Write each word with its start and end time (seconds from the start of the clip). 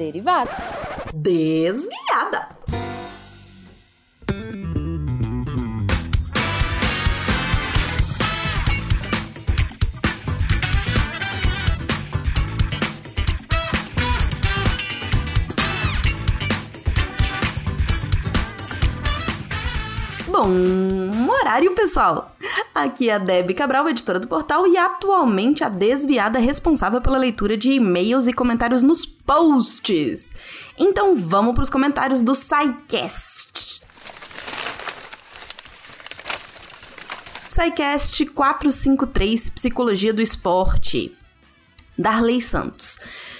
Derivada. 0.00 0.50
Desviada. 1.12 1.99
Bom 20.30 21.28
horário, 21.28 21.74
pessoal! 21.74 22.36
Aqui 22.72 23.10
é 23.10 23.14
a 23.14 23.18
Debbie 23.18 23.52
Cabral, 23.52 23.88
editora 23.88 24.20
do 24.20 24.28
portal, 24.28 24.64
e 24.64 24.76
atualmente 24.76 25.64
a 25.64 25.68
desviada 25.68 26.38
responsável 26.38 27.00
pela 27.00 27.18
leitura 27.18 27.56
de 27.56 27.72
e-mails 27.72 28.28
e 28.28 28.32
comentários 28.32 28.84
nos 28.84 29.04
posts. 29.04 30.32
Então 30.78 31.16
vamos 31.16 31.54
para 31.54 31.64
os 31.64 31.70
comentários 31.70 32.22
do 32.22 32.32
SciCast. 32.32 33.82
SciCast 37.48 38.26
453 38.26 39.50
Psicologia 39.50 40.14
do 40.14 40.22
Esporte. 40.22 41.12
Darley 42.00 42.40
Santos. 42.40 42.98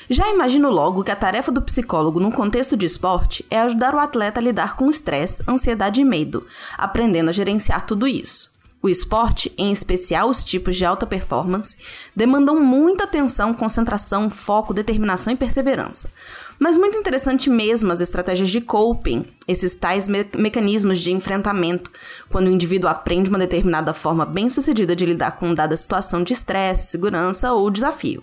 Já 0.09 0.29
imagino 0.29 0.69
logo 0.69 1.03
que 1.03 1.11
a 1.11 1.17
tarefa 1.17 1.51
do 1.51 1.63
psicólogo 1.63 2.21
num 2.21 2.31
contexto 2.31 2.77
de 2.77 2.85
esporte 2.85 3.45
é 3.51 3.59
ajudar 3.61 3.95
o 3.95 3.99
atleta 3.99 4.39
a 4.39 4.43
lidar 4.43 4.77
com 4.77 4.91
estresse, 4.91 5.43
ansiedade 5.49 6.01
e 6.01 6.05
medo, 6.05 6.47
aprendendo 6.77 7.31
a 7.31 7.33
gerenciar 7.33 7.87
tudo 7.87 8.07
isso. 8.07 8.51
O 8.83 8.89
esporte, 8.89 9.53
em 9.59 9.71
especial 9.71 10.29
os 10.29 10.43
tipos 10.43 10.75
de 10.75 10.87
alta 10.87 11.07
performance, 11.07 11.77
demandam 12.17 12.59
muita 12.59 13.05
atenção, 13.05 13.53
concentração, 13.53 14.31
foco, 14.31 14.73
determinação 14.73 15.33
e 15.33 15.37
perseverança. 15.37 16.11
Mas 16.59 16.79
muito 16.79 16.97
interessante 16.97 17.51
mesmo 17.51 17.93
as 17.93 18.01
estratégias 18.01 18.49
de 18.49 18.61
coping, 18.61 19.27
esses 19.47 19.77
tais 19.77 20.09
me 20.09 20.27
mecanismos 20.37 20.99
de 20.99 21.13
enfrentamento, 21.13 21.91
quando 22.31 22.47
o 22.47 22.51
indivíduo 22.51 22.89
aprende 22.89 23.29
uma 23.29 23.39
determinada 23.39 23.93
forma 23.93 24.25
bem-sucedida 24.25 24.97
de 24.97 25.07
lidar 25.07 25.33
com 25.33 25.55
dada 25.55 25.77
situação 25.77 26.23
de 26.23 26.33
estresse, 26.33 26.91
segurança 26.91 27.53
ou 27.53 27.71
desafio. 27.71 28.23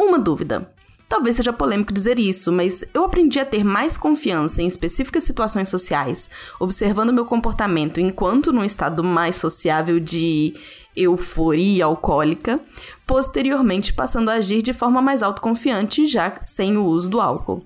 Uma 0.00 0.18
dúvida: 0.18 0.72
Talvez 1.06 1.36
seja 1.36 1.52
polêmico 1.52 1.92
dizer 1.92 2.18
isso, 2.18 2.50
mas 2.50 2.82
eu 2.94 3.04
aprendi 3.04 3.38
a 3.38 3.44
ter 3.44 3.62
mais 3.62 3.98
confiança 3.98 4.62
em 4.62 4.66
específicas 4.66 5.24
situações 5.24 5.68
sociais, 5.68 6.30
observando 6.58 7.12
meu 7.12 7.26
comportamento 7.26 8.00
enquanto 8.00 8.50
num 8.50 8.64
estado 8.64 9.04
mais 9.04 9.36
sociável 9.36 10.00
de 10.00 10.54
euforia 10.96 11.84
alcoólica, 11.84 12.58
posteriormente 13.06 13.92
passando 13.92 14.30
a 14.30 14.34
agir 14.34 14.62
de 14.62 14.72
forma 14.72 15.02
mais 15.02 15.22
autoconfiante, 15.22 16.06
já 16.06 16.34
sem 16.40 16.78
o 16.78 16.86
uso 16.86 17.10
do 17.10 17.20
álcool. 17.20 17.62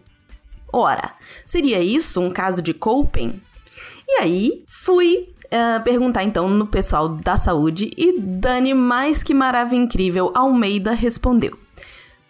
Ora, 0.72 1.14
seria 1.46 1.80
isso 1.80 2.20
um 2.20 2.32
caso 2.32 2.60
de 2.60 2.74
coping? 2.74 3.40
E 4.08 4.20
aí, 4.20 4.64
fui 4.66 5.28
Uh, 5.44 5.80
perguntar 5.84 6.24
então 6.24 6.48
no 6.48 6.66
pessoal 6.66 7.08
da 7.08 7.36
saúde 7.36 7.92
e 7.96 8.18
Dani, 8.18 8.74
mais 8.74 9.22
que 9.22 9.32
maravilha 9.32 9.82
incrível, 9.82 10.32
Almeida 10.34 10.92
respondeu: 10.92 11.56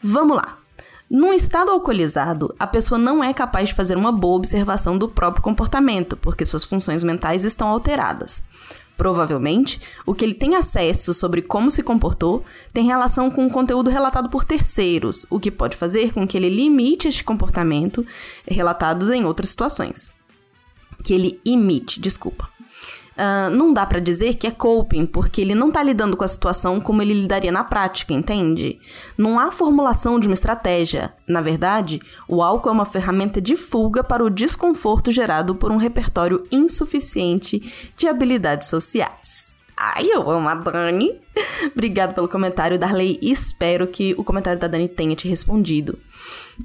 Vamos 0.06 0.36
lá. 0.36 0.58
Num 1.10 1.32
estado 1.32 1.70
alcoolizado, 1.70 2.54
a 2.58 2.66
pessoa 2.66 2.98
não 2.98 3.24
é 3.24 3.32
capaz 3.32 3.70
de 3.70 3.74
fazer 3.74 3.96
uma 3.96 4.12
boa 4.12 4.36
observação 4.36 4.98
do 4.98 5.08
próprio 5.08 5.42
comportamento, 5.42 6.14
porque 6.14 6.44
suas 6.44 6.62
funções 6.62 7.02
mentais 7.02 7.42
estão 7.42 7.68
alteradas. 7.68 8.42
Provavelmente, 8.98 9.80
o 10.04 10.14
que 10.14 10.22
ele 10.22 10.34
tem 10.34 10.56
acesso 10.56 11.14
sobre 11.14 11.40
como 11.40 11.70
se 11.70 11.82
comportou 11.82 12.44
tem 12.70 12.84
relação 12.84 13.30
com 13.30 13.46
o 13.46 13.50
conteúdo 13.50 13.88
relatado 13.88 14.28
por 14.28 14.44
terceiros, 14.44 15.24
o 15.30 15.40
que 15.40 15.50
pode 15.50 15.74
fazer 15.74 16.12
com 16.12 16.28
que 16.28 16.36
ele 16.36 16.50
limite 16.50 17.08
este 17.08 17.24
comportamento 17.24 18.04
relatados 18.46 19.08
em 19.08 19.24
outras 19.24 19.48
situações. 19.48 20.10
Que 21.02 21.14
ele 21.14 21.40
imite, 21.46 21.98
desculpa. 21.98 22.50
Uh, 23.14 23.48
não 23.50 23.72
dá 23.72 23.86
para 23.86 24.00
dizer 24.00 24.34
que 24.34 24.46
é 24.46 24.50
coping, 24.50 25.06
porque 25.06 25.40
ele 25.40 25.54
não 25.54 25.70
tá 25.70 25.82
lidando 25.82 26.16
com 26.16 26.24
a 26.24 26.28
situação 26.28 26.80
como 26.80 27.00
ele 27.00 27.14
lidaria 27.14 27.52
na 27.52 27.62
prática, 27.62 28.12
entende? 28.12 28.80
Não 29.16 29.38
há 29.38 29.52
formulação 29.52 30.18
de 30.18 30.26
uma 30.26 30.34
estratégia. 30.34 31.14
Na 31.26 31.40
verdade, 31.40 32.00
o 32.28 32.42
álcool 32.42 32.70
é 32.70 32.72
uma 32.72 32.84
ferramenta 32.84 33.40
de 33.40 33.56
fuga 33.56 34.02
para 34.02 34.24
o 34.24 34.30
desconforto 34.30 35.12
gerado 35.12 35.54
por 35.54 35.70
um 35.70 35.76
repertório 35.76 36.44
insuficiente 36.50 37.92
de 37.96 38.08
habilidades 38.08 38.68
sociais. 38.68 39.54
Ai, 39.76 40.06
eu 40.06 40.28
amo 40.28 40.48
a 40.48 40.54
Dani. 40.54 41.20
Obrigado 41.72 42.14
pelo 42.14 42.28
comentário, 42.28 42.78
Darley. 42.78 43.18
Espero 43.22 43.86
que 43.86 44.14
o 44.18 44.24
comentário 44.24 44.58
da 44.58 44.66
Dani 44.66 44.88
tenha 44.88 45.14
te 45.14 45.28
respondido. 45.28 45.98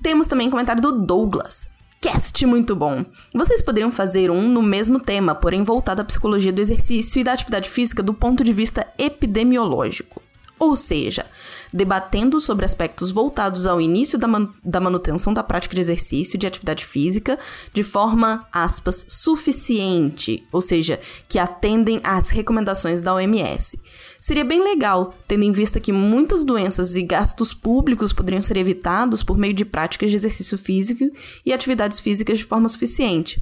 Temos 0.01 0.27
também 0.27 0.47
o 0.47 0.51
comentário 0.51 0.81
do 0.81 0.91
Douglas 0.91 1.67
cast 2.01 2.45
muito 2.45 2.75
bom. 2.75 3.05
Vocês 3.33 3.61
poderiam 3.61 3.91
fazer 3.91 4.31
um 4.31 4.47
no 4.47 4.61
mesmo 4.61 4.99
tema, 4.99 5.35
porém 5.35 5.63
voltado 5.63 6.01
à 6.01 6.05
psicologia 6.05 6.51
do 6.51 6.61
exercício 6.61 7.19
e 7.19 7.23
da 7.23 7.33
atividade 7.33 7.69
física 7.69 8.01
do 8.01 8.13
ponto 8.13 8.43
de 8.43 8.53
vista 8.53 8.87
epidemiológico. 8.97 10.21
Ou 10.59 10.75
seja, 10.75 11.25
debatendo 11.73 12.39
sobre 12.41 12.65
aspectos 12.65 13.11
voltados 13.11 13.65
ao 13.65 13.79
início 13.79 14.19
da, 14.19 14.27
man 14.27 14.49
da 14.61 14.81
manutenção 14.81 15.33
da 15.33 15.41
prática 15.41 15.73
de 15.73 15.79
exercício 15.79 16.37
de 16.37 16.45
atividade 16.45 16.85
física 16.85 17.39
de 17.73 17.81
forma, 17.81 18.45
aspas, 18.51 19.05
suficiente, 19.07 20.45
ou 20.51 20.59
seja, 20.59 20.99
que 21.29 21.39
atendem 21.39 22.01
às 22.03 22.29
recomendações 22.29 23.01
da 23.01 23.13
OMS. 23.13 23.79
Seria 24.19 24.43
bem 24.43 24.61
legal, 24.61 25.15
tendo 25.25 25.43
em 25.45 25.51
vista 25.53 25.79
que 25.79 25.93
muitas 25.93 26.43
doenças 26.43 26.93
e 26.95 27.03
gastos 27.03 27.53
públicos 27.53 28.11
poderiam 28.11 28.41
ser 28.41 28.57
evitados 28.57 29.23
por 29.23 29.37
meio 29.37 29.53
de 29.53 29.63
práticas 29.63 30.09
de 30.09 30.17
exercício 30.17 30.57
físico 30.57 31.05
e 31.45 31.53
atividades 31.53 32.01
físicas 32.01 32.37
de 32.37 32.43
forma 32.43 32.67
suficiente. 32.67 33.41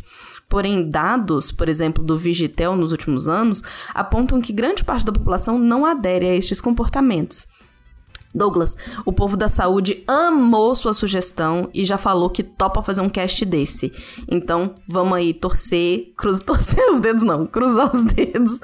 Porém, 0.49 0.89
dados, 0.89 1.51
por 1.51 1.67
exemplo, 1.67 2.03
do 2.03 2.17
Vigitel 2.17 2.75
nos 2.75 2.91
últimos 2.91 3.27
anos, 3.27 3.61
apontam 3.93 4.41
que 4.41 4.53
grande 4.53 4.83
parte 4.83 5.05
da 5.05 5.11
população 5.11 5.59
não 5.59 5.85
adere 5.85 6.25
a 6.25 6.35
estes 6.35 6.61
comportamentos. 6.61 7.47
Douglas, 8.37 8.77
o 9.03 9.11
povo 9.11 9.35
da 9.35 9.49
saúde 9.49 10.03
amou 10.07 10.75
sua 10.75 10.93
sugestão 10.93 11.69
e 11.73 11.83
já 11.83 11.97
falou 11.97 12.29
que 12.29 12.43
topa 12.43 12.83
fazer 12.83 13.01
um 13.01 13.09
cast 13.09 13.43
desse. 13.43 13.91
Então, 14.29 14.75
vamos 14.87 15.13
aí 15.13 15.33
torcer, 15.33 16.13
cruz, 16.15 16.39
torcer 16.45 16.83
os 16.91 16.99
dedos 16.99 17.23
não, 17.23 17.47
cruzar 17.47 17.93
os 17.93 18.03
dedos 18.03 18.59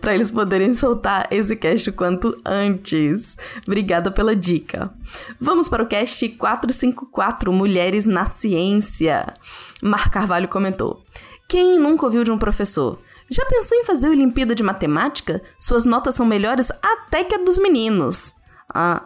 para 0.00 0.14
eles 0.14 0.30
poderem 0.30 0.74
soltar 0.74 1.28
esse 1.30 1.54
cast 1.54 1.88
o 1.88 1.92
quanto 1.92 2.36
antes. 2.44 3.36
Obrigada 3.66 4.10
pela 4.10 4.34
dica. 4.34 4.92
Vamos 5.40 5.68
para 5.68 5.82
o 5.82 5.86
cast 5.86 6.28
454, 6.28 7.52
Mulheres 7.52 8.06
na 8.06 8.26
Ciência. 8.26 9.32
Mar 9.80 10.10
Carvalho 10.10 10.48
comentou: 10.48 11.02
"Quem 11.48 11.78
nunca 11.78 12.06
ouviu 12.06 12.24
de 12.24 12.30
um 12.30 12.38
professor? 12.38 12.98
Já 13.30 13.46
pensou 13.46 13.78
em 13.78 13.84
fazer 13.84 14.08
Olimpíada 14.08 14.54
de 14.54 14.62
Matemática? 14.62 15.40
Suas 15.58 15.84
notas 15.84 16.14
são 16.14 16.26
melhores 16.26 16.70
até 16.82 17.22
que 17.22 17.34
a 17.34 17.38
dos 17.38 17.58
meninos." 17.58 18.34
Ah, 18.74 19.04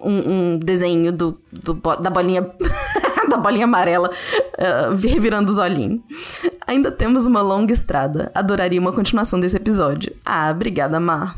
um, 0.00 0.54
um, 0.54 0.58
desenho 0.58 1.12
do, 1.12 1.40
do, 1.52 1.74
da 1.74 2.10
bolinha 2.10 2.50
da 3.28 3.36
bolinha 3.36 3.64
amarela 3.64 4.10
uh, 4.10 4.94
revirando 4.94 5.50
os 5.50 5.58
olhinhos. 5.58 6.00
Ainda 6.66 6.90
temos 6.90 7.26
uma 7.26 7.42
longa 7.42 7.72
estrada. 7.72 8.30
Adoraria 8.34 8.80
uma 8.80 8.92
continuação 8.92 9.40
desse 9.40 9.56
episódio. 9.56 10.14
Ah, 10.24 10.50
obrigada, 10.50 11.00
Mar. 11.00 11.36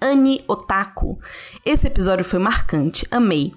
Anne 0.00 0.42
Otaku. 0.46 1.18
Esse 1.64 1.86
episódio 1.86 2.24
foi 2.24 2.38
marcante, 2.38 3.06
amei. 3.10 3.52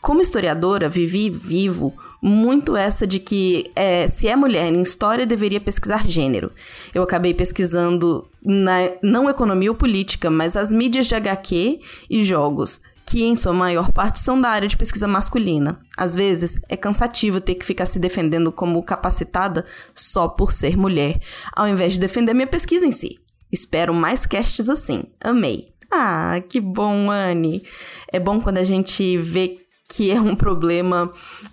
Como 0.00 0.20
historiadora, 0.20 0.88
vivi 0.88 1.30
vivo 1.30 1.94
muito 2.26 2.74
essa 2.74 3.06
de 3.06 3.18
que 3.18 3.70
é, 3.76 4.08
se 4.08 4.26
é 4.26 4.34
mulher 4.34 4.72
em 4.72 4.80
história, 4.80 5.26
deveria 5.26 5.60
pesquisar 5.60 6.08
gênero. 6.08 6.50
Eu 6.94 7.02
acabei 7.02 7.34
pesquisando 7.34 8.26
na, 8.42 8.92
não 9.02 9.28
economia 9.28 9.70
ou 9.70 9.76
política, 9.76 10.30
mas 10.30 10.56
as 10.56 10.72
mídias 10.72 11.06
de 11.06 11.14
HQ 11.14 11.80
e 12.08 12.24
jogos 12.24 12.80
que 13.06 13.22
em 13.22 13.36
sua 13.36 13.52
maior 13.52 13.92
parte 13.92 14.18
são 14.18 14.40
da 14.40 14.48
área 14.48 14.66
de 14.66 14.78
pesquisa 14.78 15.06
masculina. 15.06 15.78
Às 15.94 16.14
vezes, 16.14 16.58
é 16.66 16.78
cansativo 16.78 17.42
ter 17.42 17.56
que 17.56 17.66
ficar 17.66 17.84
se 17.84 17.98
defendendo 17.98 18.50
como 18.50 18.82
capacitada 18.82 19.66
só 19.94 20.26
por 20.26 20.50
ser 20.50 20.78
mulher, 20.78 21.20
ao 21.52 21.68
invés 21.68 21.92
de 21.92 22.00
defender 22.00 22.32
minha 22.32 22.46
pesquisa 22.46 22.86
em 22.86 22.92
si. 22.92 23.20
Espero 23.52 23.92
mais 23.92 24.24
casts 24.24 24.70
assim. 24.70 25.04
Amei. 25.22 25.74
Ah, 25.92 26.40
que 26.48 26.58
bom, 26.58 27.10
Anne. 27.10 27.62
É 28.10 28.18
bom 28.18 28.40
quando 28.40 28.56
a 28.56 28.64
gente 28.64 29.18
vê 29.18 29.63
que 29.88 30.10
é 30.10 30.20
um 30.20 30.34
problema. 30.34 31.10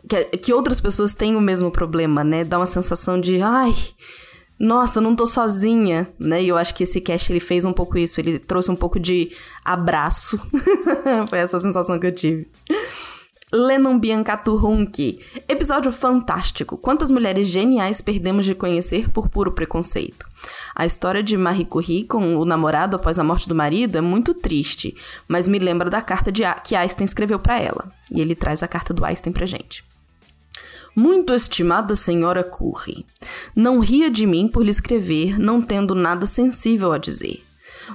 Que, 0.07 0.25
que 0.37 0.53
outras 0.53 0.79
pessoas 0.79 1.13
têm 1.13 1.35
o 1.35 1.41
mesmo 1.41 1.71
problema, 1.71 2.23
né? 2.23 2.43
Dá 2.43 2.57
uma 2.57 2.65
sensação 2.65 3.19
de, 3.19 3.41
ai, 3.41 3.73
nossa, 4.59 5.01
não 5.01 5.15
tô 5.15 5.25
sozinha, 5.25 6.07
né? 6.19 6.43
E 6.43 6.47
eu 6.47 6.57
acho 6.57 6.75
que 6.75 6.83
esse 6.83 7.01
cast 7.01 7.31
ele 7.31 7.39
fez 7.39 7.65
um 7.65 7.73
pouco 7.73 7.97
isso, 7.97 8.19
ele 8.19 8.37
trouxe 8.37 8.69
um 8.69 8.75
pouco 8.75 8.99
de 8.99 9.31
abraço. 9.65 10.39
Foi 11.27 11.39
essa 11.39 11.59
sensação 11.59 11.99
que 11.99 12.07
eu 12.07 12.13
tive. 12.13 12.47
Lennon 13.53 13.99
Biancato 13.99 14.55
Hunke. 14.55 15.19
Episódio 15.45 15.91
fantástico. 15.91 16.77
Quantas 16.77 17.11
mulheres 17.11 17.49
geniais 17.49 17.99
perdemos 17.99 18.45
de 18.45 18.55
conhecer 18.55 19.09
por 19.09 19.27
puro 19.27 19.51
preconceito. 19.51 20.25
A 20.73 20.85
história 20.85 21.21
de 21.21 21.35
Marie 21.35 21.65
Curie 21.65 22.05
com 22.05 22.37
o 22.37 22.45
namorado 22.45 22.95
após 22.95 23.19
a 23.19 23.23
morte 23.25 23.49
do 23.49 23.53
marido 23.53 23.97
é 23.97 24.01
muito 24.01 24.33
triste, 24.33 24.95
mas 25.27 25.49
me 25.49 25.59
lembra 25.59 25.89
da 25.89 26.01
carta 26.01 26.31
de, 26.31 26.43
que 26.63 26.77
Einstein 26.77 27.03
escreveu 27.03 27.39
para 27.39 27.59
ela. 27.59 27.91
E 28.09 28.21
ele 28.21 28.35
traz 28.35 28.63
a 28.63 28.69
carta 28.69 28.93
do 28.93 29.03
Einstein 29.03 29.33
pra 29.33 29.45
gente. 29.45 29.83
Muito 30.95 31.33
estimada 31.33 31.93
senhora 31.95 32.43
Curry, 32.43 33.05
não 33.55 33.79
ria 33.79 34.09
de 34.09 34.25
mim 34.25 34.47
por 34.47 34.63
lhe 34.63 34.71
escrever, 34.71 35.39
não 35.39 35.61
tendo 35.61 35.93
nada 35.93 36.25
sensível 36.25 36.91
a 36.91 36.97
dizer. 36.97 37.43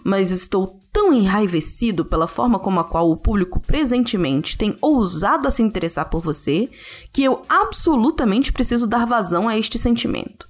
Mas 0.04 0.30
estou 0.30 0.80
tão 0.92 1.12
enraivecido 1.12 2.04
pela 2.04 2.26
forma 2.26 2.58
como 2.58 2.80
a 2.80 2.84
qual 2.84 3.10
o 3.10 3.16
público 3.16 3.60
presentemente 3.60 4.56
tem 4.56 4.76
ousado 4.80 5.46
a 5.46 5.50
se 5.50 5.62
interessar 5.62 6.08
por 6.08 6.22
você, 6.22 6.70
que 7.12 7.22
eu 7.22 7.42
absolutamente 7.48 8.52
preciso 8.52 8.86
dar 8.86 9.06
vazão 9.06 9.48
a 9.48 9.58
este 9.58 9.78
sentimento. 9.78 10.46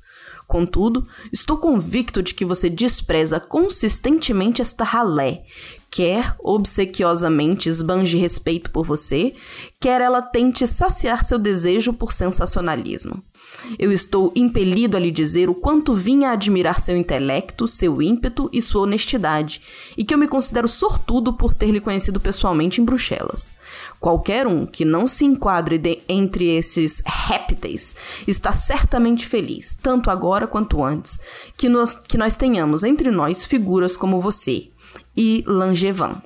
Contudo, 0.46 1.04
estou 1.32 1.56
convicto 1.56 2.22
de 2.22 2.32
que 2.32 2.44
você 2.44 2.70
despreza 2.70 3.40
consistentemente 3.40 4.62
esta 4.62 4.84
ralé, 4.84 5.42
quer 5.90 6.36
obsequiosamente 6.38 7.68
esbanje 7.68 8.16
respeito 8.16 8.70
por 8.70 8.84
você, 8.84 9.34
quer 9.80 10.00
ela 10.00 10.22
tente 10.22 10.64
saciar 10.64 11.24
seu 11.24 11.38
desejo 11.38 11.92
por 11.92 12.12
sensacionalismo. 12.12 13.24
Eu 13.78 13.90
estou 13.90 14.32
impelido 14.34 14.96
a 14.96 15.00
lhe 15.00 15.10
dizer 15.10 15.48
o 15.48 15.54
quanto 15.54 15.94
vinha 15.94 16.30
a 16.30 16.32
admirar 16.32 16.80
seu 16.80 16.96
intelecto, 16.96 17.66
seu 17.66 18.00
ímpeto 18.00 18.48
e 18.52 18.62
sua 18.62 18.82
honestidade, 18.82 19.60
e 19.96 20.04
que 20.04 20.14
eu 20.14 20.18
me 20.18 20.28
considero 20.28 20.68
sortudo 20.68 21.32
por 21.32 21.52
ter 21.52 21.70
lhe 21.70 21.80
conhecido 21.80 22.20
pessoalmente 22.20 22.80
em 22.80 22.84
Bruxelas. 22.84 23.52
Qualquer 23.98 24.46
um 24.46 24.64
que 24.64 24.84
não 24.84 25.06
se 25.06 25.24
enquadre 25.24 25.78
de, 25.78 26.00
entre 26.08 26.56
esses 26.56 27.02
répteis 27.04 27.94
está 28.26 28.52
certamente 28.52 29.26
feliz, 29.26 29.74
tanto 29.74 30.10
agora 30.10 30.46
quanto 30.46 30.84
antes, 30.84 31.18
que 31.56 31.68
nós, 31.68 31.94
que 31.94 32.18
nós 32.18 32.36
tenhamos 32.36 32.84
entre 32.84 33.10
nós 33.10 33.44
figuras 33.44 33.96
como 33.96 34.20
você 34.20 34.70
e 35.16 35.42
Langevan. 35.46 36.22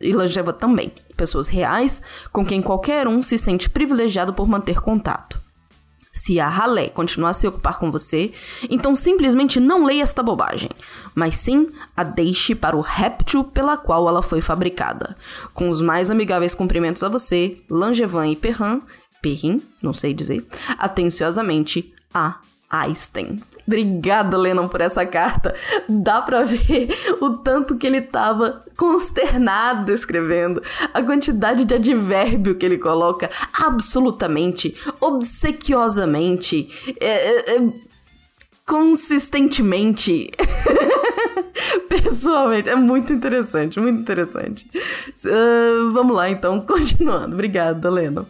E 0.00 0.12
Langevan 0.12 0.52
também, 0.52 0.92
pessoas 1.16 1.48
reais 1.48 2.02
com 2.32 2.44
quem 2.44 2.60
qualquer 2.60 3.08
um 3.08 3.22
se 3.22 3.38
sente 3.38 3.70
privilegiado 3.70 4.34
por 4.34 4.46
manter 4.46 4.80
contato. 4.80 5.43
Se 6.14 6.38
a 6.38 6.48
ralé 6.48 6.88
continuar 6.88 7.30
a 7.30 7.34
se 7.34 7.46
ocupar 7.46 7.78
com 7.78 7.90
você, 7.90 8.32
então 8.70 8.94
simplesmente 8.94 9.58
não 9.58 9.84
leia 9.84 10.04
esta 10.04 10.22
bobagem, 10.22 10.70
mas 11.12 11.34
sim 11.34 11.68
a 11.96 12.04
deixe 12.04 12.54
para 12.54 12.76
o 12.76 12.80
réptil 12.80 13.42
pela 13.42 13.76
qual 13.76 14.08
ela 14.08 14.22
foi 14.22 14.40
fabricada. 14.40 15.16
Com 15.52 15.68
os 15.68 15.82
mais 15.82 16.12
amigáveis 16.12 16.54
cumprimentos 16.54 17.02
a 17.02 17.08
você, 17.08 17.56
Langevan 17.68 18.28
e 18.28 18.36
Perrin, 18.36 18.80
Perrin, 19.20 19.60
não 19.82 19.92
sei 19.92 20.14
dizer, 20.14 20.46
atenciosamente, 20.78 21.92
a 22.14 22.38
Einstein. 22.70 23.42
Obrigada, 23.66 24.36
Lennon, 24.36 24.68
por 24.68 24.80
essa 24.80 25.06
carta. 25.06 25.54
Dá 25.88 26.20
pra 26.20 26.42
ver 26.42 26.88
o 27.20 27.30
tanto 27.38 27.76
que 27.76 27.86
ele 27.86 28.00
tava 28.00 28.64
consternado 28.76 29.92
escrevendo, 29.92 30.62
a 30.92 31.02
quantidade 31.02 31.64
de 31.64 31.74
advérbio 31.74 32.56
que 32.56 32.66
ele 32.66 32.78
coloca 32.78 33.30
absolutamente, 33.52 34.76
obsequiosamente, 35.00 36.68
é, 37.00 37.06
é, 37.06 37.56
é, 37.56 37.72
consistentemente. 38.66 40.30
Pessoalmente, 41.88 42.68
é 42.68 42.74
muito 42.74 43.12
interessante, 43.12 43.78
muito 43.78 44.00
interessante. 44.00 44.68
Uh, 45.24 45.92
vamos 45.92 46.16
lá, 46.16 46.28
então, 46.28 46.60
continuando. 46.66 47.34
Obrigada, 47.34 47.88
Lennon. 47.88 48.24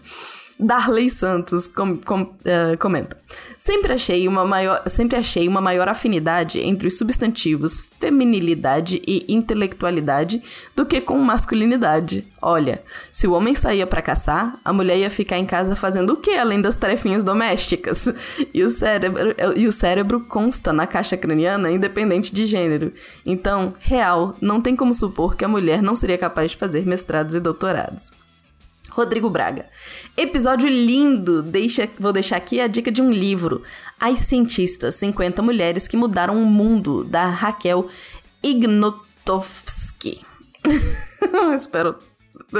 Darley 0.58 1.10
Santos 1.10 1.66
com, 1.66 1.96
com, 1.96 2.22
uh, 2.22 2.78
comenta: 2.78 3.16
sempre 3.58 3.92
achei, 3.92 4.28
uma 4.28 4.44
maior, 4.44 4.82
sempre 4.86 5.16
achei 5.16 5.48
uma 5.48 5.60
maior 5.60 5.88
afinidade 5.88 6.60
entre 6.60 6.86
os 6.86 6.96
substantivos 6.96 7.90
feminilidade 7.98 9.02
e 9.06 9.24
intelectualidade 9.28 10.42
do 10.76 10.84
que 10.86 11.00
com 11.00 11.18
masculinidade. 11.18 12.26
Olha, 12.40 12.82
se 13.10 13.26
o 13.26 13.32
homem 13.32 13.54
saía 13.54 13.86
para 13.86 14.02
caçar, 14.02 14.58
a 14.64 14.72
mulher 14.72 14.98
ia 14.98 15.10
ficar 15.10 15.38
em 15.38 15.46
casa 15.46 15.74
fazendo 15.74 16.12
o 16.12 16.16
que 16.18 16.36
além 16.36 16.60
das 16.60 16.76
tarefinhas 16.76 17.24
domésticas? 17.24 18.08
E 18.52 18.62
o 18.62 18.70
cérebro, 18.70 19.34
e 19.56 19.66
o 19.66 19.72
cérebro 19.72 20.20
consta 20.20 20.72
na 20.72 20.86
caixa 20.86 21.16
craniana 21.16 21.70
independente 21.70 22.32
de 22.32 22.46
gênero. 22.46 22.92
Então, 23.24 23.74
real, 23.80 24.36
não 24.40 24.60
tem 24.60 24.76
como 24.76 24.92
supor 24.92 25.34
que 25.34 25.44
a 25.44 25.48
mulher 25.48 25.82
não 25.82 25.96
seria 25.96 26.18
capaz 26.18 26.52
de 26.52 26.56
fazer 26.56 26.86
mestrados 26.86 27.34
e 27.34 27.40
doutorados. 27.40 28.10
Rodrigo 28.94 29.29
Braga. 29.29 29.67
Episódio 30.17 30.69
lindo! 30.69 31.43
Deixa, 31.43 31.88
vou 31.99 32.12
deixar 32.12 32.37
aqui 32.37 32.61
a 32.61 32.69
dica 32.69 32.93
de 32.93 33.02
um 33.02 33.11
livro. 33.11 33.64
As 33.99 34.20
Cientistas, 34.20 34.94
50 34.94 35.43
Mulheres 35.43 35.88
que 35.88 35.96
Mudaram 35.96 36.41
o 36.41 36.46
Mundo, 36.46 37.02
da 37.02 37.26
Raquel 37.26 37.88
Ignotovsky. 38.41 40.20
espero, 41.56 41.96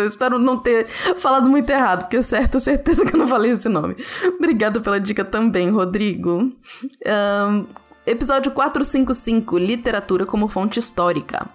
espero 0.05 0.37
não 0.37 0.59
ter 0.59 0.89
falado 0.89 1.49
muito 1.49 1.71
errado, 1.71 2.01
porque 2.01 2.17
é 2.17 2.23
certo, 2.23 2.59
certeza 2.59 3.07
que 3.07 3.15
eu 3.15 3.19
não 3.21 3.29
falei 3.29 3.53
esse 3.53 3.69
nome. 3.69 3.95
Obrigada 4.37 4.81
pela 4.81 4.99
dica 4.99 5.25
também, 5.25 5.71
Rodrigo. 5.71 6.53
Um, 7.07 7.65
episódio 8.05 8.51
455, 8.51 9.57
Literatura 9.57 10.27
como 10.27 10.49
Fonte 10.49 10.81
Histórica 10.81 11.49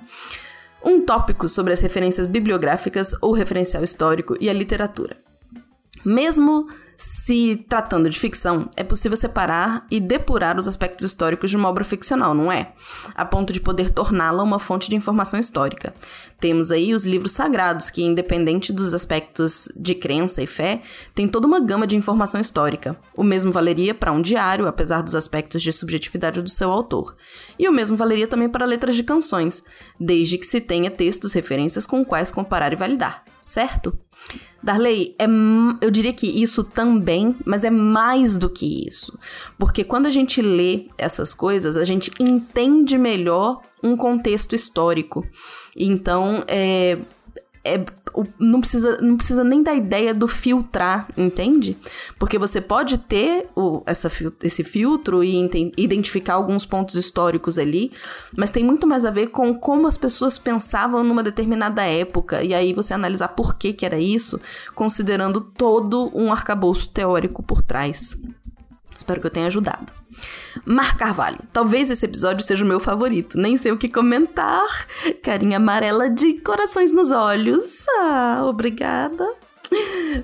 um 0.83 1.01
tópico 1.05 1.47
sobre 1.47 1.73
as 1.73 1.79
referências 1.79 2.27
bibliográficas 2.27 3.13
ou 3.21 3.33
referencial 3.33 3.83
histórico 3.83 4.35
e 4.39 4.49
a 4.49 4.53
literatura. 4.53 5.17
Mesmo 6.09 6.67
se 6.97 7.63
tratando 7.69 8.09
de 8.09 8.19
ficção, 8.19 8.67
é 8.75 8.83
possível 8.83 9.15
separar 9.15 9.85
e 9.91 9.99
depurar 9.99 10.57
os 10.57 10.67
aspectos 10.67 11.05
históricos 11.05 11.51
de 11.51 11.55
uma 11.55 11.69
obra 11.69 11.83
ficcional, 11.83 12.33
não 12.33 12.51
é? 12.51 12.73
A 13.13 13.23
ponto 13.23 13.53
de 13.53 13.61
poder 13.61 13.91
torná-la 13.91 14.41
uma 14.41 14.57
fonte 14.57 14.89
de 14.89 14.95
informação 14.95 15.39
histórica. 15.39 15.93
Temos 16.39 16.71
aí 16.71 16.95
os 16.95 17.05
livros 17.05 17.33
sagrados, 17.33 17.91
que, 17.91 18.01
independente 18.01 18.73
dos 18.73 18.91
aspectos 18.91 19.69
de 19.75 19.93
crença 19.93 20.41
e 20.41 20.47
fé, 20.47 20.81
tem 21.13 21.27
toda 21.27 21.45
uma 21.45 21.59
gama 21.59 21.85
de 21.85 21.95
informação 21.95 22.41
histórica. 22.41 22.97
O 23.15 23.23
mesmo 23.23 23.51
valeria 23.51 23.93
para 23.93 24.11
um 24.11 24.19
diário, 24.21 24.65
apesar 24.65 25.03
dos 25.03 25.13
aspectos 25.13 25.61
de 25.61 25.71
subjetividade 25.71 26.41
do 26.41 26.49
seu 26.49 26.71
autor. 26.71 27.15
E 27.59 27.69
o 27.69 27.71
mesmo 27.71 27.95
valeria 27.95 28.27
também 28.27 28.49
para 28.49 28.65
letras 28.65 28.95
de 28.95 29.03
canções, 29.03 29.63
desde 29.99 30.39
que 30.39 30.47
se 30.47 30.59
tenha 30.59 30.89
textos, 30.89 31.33
referências 31.33 31.85
com 31.85 32.03
quais 32.03 32.31
comparar 32.31 32.73
e 32.73 32.75
validar, 32.75 33.23
certo? 33.43 33.95
Darley, 34.61 35.15
é, 35.17 35.25
eu 35.81 35.89
diria 35.89 36.13
que 36.13 36.27
isso 36.27 36.63
também, 36.63 37.35
mas 37.45 37.63
é 37.63 37.69
mais 37.69 38.37
do 38.37 38.49
que 38.49 38.87
isso. 38.87 39.17
Porque 39.57 39.83
quando 39.83 40.05
a 40.05 40.09
gente 40.09 40.41
lê 40.41 40.87
essas 40.97 41.33
coisas, 41.33 41.77
a 41.77 41.83
gente 41.83 42.11
entende 42.19 42.97
melhor 42.97 43.61
um 43.81 43.95
contexto 43.95 44.55
histórico. 44.55 45.25
Então, 45.75 46.43
é, 46.47 46.97
é, 47.63 47.83
não, 48.39 48.59
precisa, 48.59 48.99
não 49.01 49.17
precisa 49.17 49.43
nem 49.43 49.61
da 49.61 49.73
ideia 49.73 50.13
do 50.13 50.27
filtrar, 50.27 51.07
entende? 51.17 51.77
Porque 52.17 52.37
você 52.37 52.61
pode 52.61 52.97
ter 52.97 53.47
o, 53.55 53.83
essa, 53.85 54.11
esse 54.43 54.63
filtro 54.63 55.23
e 55.23 55.35
identificar 55.77 56.35
alguns 56.35 56.65
pontos 56.65 56.95
históricos 56.95 57.57
ali, 57.57 57.91
mas 58.35 58.51
tem 58.51 58.63
muito 58.63 58.87
mais 58.87 59.05
a 59.05 59.11
ver 59.11 59.27
com 59.27 59.53
como 59.53 59.87
as 59.87 59.97
pessoas 59.97 60.37
pensavam 60.37 61.03
numa 61.03 61.23
determinada 61.23 61.83
época, 61.83 62.43
e 62.43 62.53
aí 62.53 62.73
você 62.73 62.93
analisar 62.93 63.29
por 63.29 63.55
que, 63.55 63.73
que 63.73 63.85
era 63.85 63.99
isso, 63.99 64.39
considerando 64.75 65.41
todo 65.41 66.11
um 66.13 66.31
arcabouço 66.31 66.89
teórico 66.89 67.43
por 67.43 67.61
trás. 67.61 68.17
Espero 68.95 69.21
que 69.21 69.27
eu 69.27 69.31
tenha 69.31 69.47
ajudado. 69.47 69.98
Mar 70.65 70.97
Carvalho. 70.97 71.39
Talvez 71.51 71.89
esse 71.89 72.05
episódio 72.05 72.43
seja 72.43 72.63
o 72.63 72.67
meu 72.67 72.79
favorito. 72.79 73.37
Nem 73.37 73.57
sei 73.57 73.71
o 73.71 73.77
que 73.77 73.89
comentar. 73.89 74.87
Carinha 75.23 75.57
amarela 75.57 76.09
de 76.09 76.33
corações 76.35 76.91
nos 76.91 77.11
olhos. 77.11 77.85
Ah, 77.99 78.43
obrigada. 78.45 79.27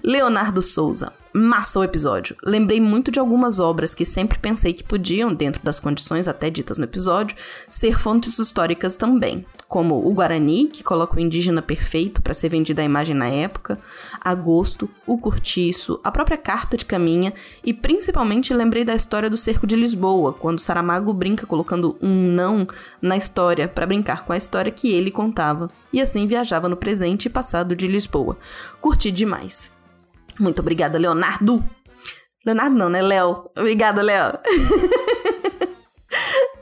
Leonardo 0.03 0.61
Souza. 0.61 1.13
Massa 1.37 1.81
o 1.81 1.83
episódio. 1.83 2.33
Lembrei 2.41 2.79
muito 2.79 3.11
de 3.11 3.19
algumas 3.19 3.59
obras 3.59 3.93
que 3.93 4.05
sempre 4.05 4.39
pensei 4.39 4.71
que 4.71 4.85
podiam, 4.85 5.33
dentro 5.33 5.61
das 5.61 5.81
condições 5.81 6.29
até 6.29 6.49
ditas 6.49 6.77
no 6.77 6.85
episódio, 6.85 7.35
ser 7.69 7.99
fontes 7.99 8.39
históricas 8.39 8.95
também, 8.95 9.45
como 9.67 9.95
o 9.95 10.13
Guarani, 10.13 10.67
que 10.67 10.81
coloca 10.81 11.17
o 11.17 11.19
indígena 11.19 11.61
perfeito 11.61 12.21
para 12.21 12.33
ser 12.33 12.47
vendido 12.47 12.79
à 12.79 12.85
imagem 12.85 13.13
na 13.13 13.27
época, 13.27 13.77
Agosto, 14.21 14.89
o 15.05 15.17
Curtiço, 15.17 15.99
a 16.05 16.09
própria 16.09 16.37
Carta 16.37 16.77
de 16.77 16.85
Caminha 16.85 17.33
e 17.61 17.73
principalmente 17.73 18.53
lembrei 18.53 18.85
da 18.85 18.95
história 18.95 19.29
do 19.29 19.35
Cerco 19.35 19.67
de 19.67 19.75
Lisboa, 19.75 20.31
quando 20.31 20.59
Saramago 20.59 21.13
brinca 21.13 21.45
colocando 21.45 21.97
um 22.01 22.31
não 22.31 22.65
na 23.01 23.17
história 23.17 23.67
para 23.67 23.85
brincar 23.85 24.23
com 24.23 24.31
a 24.31 24.37
história 24.37 24.71
que 24.71 24.89
ele 24.89 25.11
contava, 25.11 25.69
e 25.91 25.99
assim 25.99 26.27
viajava 26.27 26.69
no 26.69 26.77
presente 26.77 27.25
e 27.25 27.29
passado 27.29 27.75
de 27.75 27.89
Lisboa. 27.89 28.37
Curti 28.79 29.11
demais. 29.11 29.74
Muito 30.39 30.59
obrigada, 30.59 30.97
Leonardo. 30.97 31.63
Leonardo 32.45 32.77
não, 32.77 32.89
né? 32.89 33.01
Léo. 33.01 33.49
Obrigada, 33.57 34.01
Léo. 34.01 34.37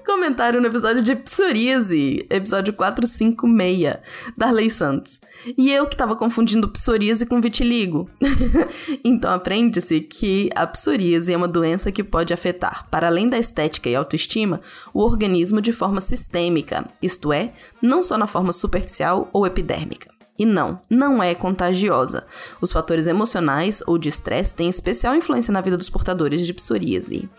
Comentário 0.05 0.61
no 0.61 0.67
episódio 0.67 1.01
de 1.01 1.15
psoríase, 1.15 2.25
episódio 2.29 2.73
456, 2.73 3.97
Darley 4.37 4.69
Santos. 4.69 5.19
E 5.57 5.71
eu 5.71 5.87
que 5.87 5.97
tava 5.97 6.15
confundindo 6.15 6.69
psoríase 6.69 7.25
com 7.25 7.41
vitiligo. 7.41 8.09
então 9.03 9.33
aprende-se 9.33 10.01
que 10.01 10.49
a 10.55 10.67
psoríase 10.67 11.33
é 11.33 11.37
uma 11.37 11.47
doença 11.47 11.91
que 11.91 12.03
pode 12.03 12.33
afetar, 12.33 12.87
para 12.89 13.07
além 13.07 13.27
da 13.27 13.37
estética 13.37 13.89
e 13.89 13.95
autoestima, 13.95 14.61
o 14.93 15.01
organismo 15.01 15.61
de 15.61 15.71
forma 15.71 15.99
sistêmica, 15.99 16.85
isto 17.01 17.33
é, 17.33 17.53
não 17.81 18.03
só 18.03 18.17
na 18.17 18.27
forma 18.27 18.53
superficial 18.53 19.29
ou 19.33 19.47
epidérmica. 19.47 20.13
E 20.37 20.45
não, 20.45 20.79
não 20.89 21.21
é 21.21 21.35
contagiosa. 21.35 22.25
Os 22.59 22.71
fatores 22.71 23.05
emocionais 23.05 23.83
ou 23.85 23.97
de 23.97 24.09
estresse 24.09 24.55
têm 24.55 24.67
especial 24.67 25.15
influência 25.15 25.51
na 25.51 25.61
vida 25.61 25.77
dos 25.77 25.89
portadores 25.89 26.45
de 26.45 26.53
psoríase. 26.53 27.29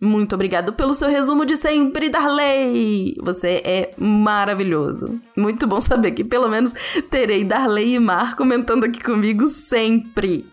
Muito 0.00 0.34
obrigado 0.34 0.72
pelo 0.72 0.94
seu 0.94 1.10
resumo 1.10 1.44
de 1.44 1.58
sempre, 1.58 2.08
Darley! 2.08 3.16
Você 3.22 3.60
é 3.62 3.94
maravilhoso. 3.98 5.20
Muito 5.36 5.66
bom 5.66 5.78
saber 5.78 6.12
que 6.12 6.24
pelo 6.24 6.48
menos 6.48 6.72
terei 7.10 7.44
Darley 7.44 7.96
e 7.96 7.98
Mar 7.98 8.34
comentando 8.34 8.84
aqui 8.84 8.98
comigo 8.98 9.50
sempre. 9.50 10.46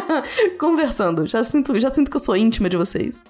Conversando. 0.58 1.26
Já 1.26 1.42
sinto, 1.42 1.78
já 1.80 1.90
sinto 1.90 2.08
que 2.08 2.16
eu 2.16 2.20
sou 2.20 2.36
íntima 2.36 2.68
de 2.68 2.76
vocês. 2.76 3.20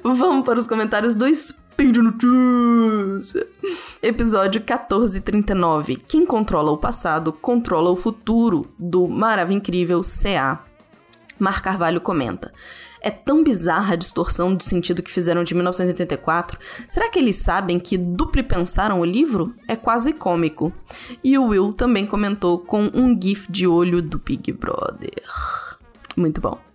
Vamos 0.00 0.44
para 0.44 0.60
os 0.60 0.66
comentários 0.66 1.14
do 1.16 1.26
Speed 1.72 1.96
Notícia. 1.96 3.46
Episódio 4.02 4.60
1439. 4.60 5.96
Quem 5.96 6.26
controla 6.26 6.70
o 6.70 6.78
passado, 6.78 7.32
controla 7.32 7.90
o 7.90 7.96
futuro, 7.96 8.66
do 8.78 9.06
Maravilha 9.08 9.56
Incrível 9.56 10.00
CA. 10.02 10.64
Mar 11.38 11.62
Carvalho 11.62 12.00
comenta. 12.00 12.52
É 13.00 13.10
tão 13.10 13.42
bizarra 13.42 13.94
a 13.94 13.96
distorção 13.96 14.54
de 14.54 14.62
sentido 14.64 15.02
que 15.02 15.10
fizeram 15.10 15.42
de 15.42 15.54
1984. 15.54 16.58
Será 16.88 17.08
que 17.08 17.18
eles 17.18 17.36
sabem 17.36 17.78
que 17.78 17.96
dupli 17.96 18.42
pensaram 18.42 19.00
o 19.00 19.04
livro? 19.04 19.54
É 19.66 19.74
quase 19.74 20.12
cômico. 20.12 20.70
E 21.24 21.38
o 21.38 21.46
Will 21.46 21.72
também 21.72 22.06
comentou 22.06 22.58
com 22.58 22.90
um 22.92 23.18
gif 23.18 23.50
de 23.50 23.66
olho 23.66 24.02
do 24.02 24.18
Big 24.18 24.52
Brother. 24.52 25.22
Muito 26.14 26.40
bom. 26.42 26.69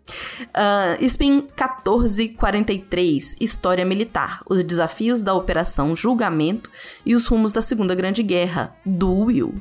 Uh, 0.49 1.03
Spin 1.05 1.47
1443, 1.57 3.35
História 3.39 3.85
Militar, 3.85 4.41
os 4.47 4.63
desafios 4.63 5.23
da 5.23 5.33
Operação 5.33 5.95
Julgamento 5.95 6.69
e 7.05 7.15
os 7.15 7.27
rumos 7.27 7.51
da 7.51 7.61
Segunda 7.61 7.95
Grande 7.95 8.21
Guerra, 8.21 8.75
do 8.85 9.11
Will. 9.11 9.55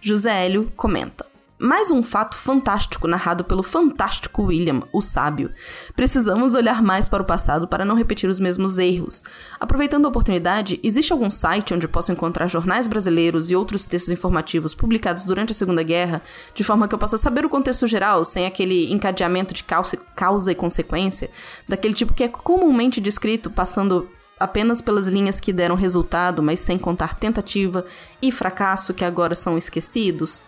José 0.00 0.44
Hélio 0.44 0.72
comenta. 0.76 1.33
Mais 1.64 1.90
um 1.90 2.02
fato 2.02 2.36
fantástico 2.36 3.08
narrado 3.08 3.42
pelo 3.42 3.62
fantástico 3.62 4.42
William, 4.42 4.82
o 4.92 5.00
sábio. 5.00 5.50
Precisamos 5.96 6.52
olhar 6.52 6.82
mais 6.82 7.08
para 7.08 7.22
o 7.22 7.24
passado 7.24 7.66
para 7.66 7.86
não 7.86 7.94
repetir 7.94 8.28
os 8.28 8.38
mesmos 8.38 8.76
erros. 8.76 9.22
Aproveitando 9.58 10.04
a 10.04 10.10
oportunidade, 10.10 10.78
existe 10.82 11.10
algum 11.10 11.30
site 11.30 11.72
onde 11.72 11.88
posso 11.88 12.12
encontrar 12.12 12.48
jornais 12.48 12.86
brasileiros 12.86 13.48
e 13.48 13.56
outros 13.56 13.86
textos 13.86 14.12
informativos 14.12 14.74
publicados 14.74 15.24
durante 15.24 15.52
a 15.52 15.54
Segunda 15.54 15.82
Guerra, 15.82 16.20
de 16.54 16.62
forma 16.62 16.86
que 16.86 16.94
eu 16.94 16.98
possa 16.98 17.16
saber 17.16 17.46
o 17.46 17.48
contexto 17.48 17.86
geral, 17.86 18.26
sem 18.26 18.44
aquele 18.44 18.92
encadeamento 18.92 19.54
de 19.54 19.64
causa 19.64 20.52
e 20.52 20.54
consequência, 20.54 21.30
daquele 21.66 21.94
tipo 21.94 22.12
que 22.12 22.24
é 22.24 22.28
comumente 22.28 23.00
descrito 23.00 23.48
passando 23.48 24.06
apenas 24.38 24.80
pelas 24.80 25.06
linhas 25.06 25.40
que 25.40 25.52
deram 25.52 25.74
resultado, 25.74 26.42
mas 26.42 26.60
sem 26.60 26.78
contar 26.78 27.18
tentativa 27.18 27.84
e 28.20 28.30
fracasso 28.32 28.94
que 28.94 29.04
agora 29.04 29.34
são 29.34 29.56
esquecidos? 29.56 30.42